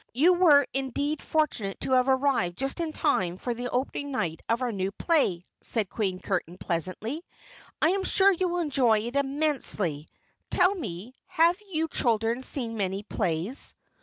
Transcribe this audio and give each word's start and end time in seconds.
"You 0.13 0.33
were 0.33 0.65
indeed 0.73 1.21
fortunate 1.21 1.79
to 1.81 1.91
have 1.91 2.09
arrived 2.09 2.57
just 2.57 2.79
in 2.79 2.91
time 2.91 3.37
for 3.37 3.53
the 3.53 3.69
opening 3.69 4.09
night 4.11 4.41
of 4.49 4.63
our 4.63 4.71
new 4.71 4.89
play," 4.91 5.45
said 5.61 5.91
Queen 5.91 6.17
Curtain 6.19 6.57
pleasantly. 6.57 7.23
"I 7.83 7.89
am 7.89 8.03
sure 8.03 8.31
you 8.31 8.49
will 8.49 8.61
enjoy 8.61 9.01
it 9.01 9.15
immensely. 9.15 10.07
Tell 10.49 10.73
me, 10.73 11.13
have 11.27 11.57
you 11.71 11.87
children 11.87 12.41
seen 12.41 12.77
many 12.77 13.03
plays?" 13.03 13.75